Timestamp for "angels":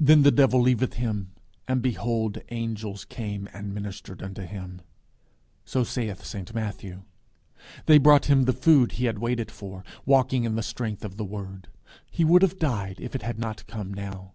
2.48-3.04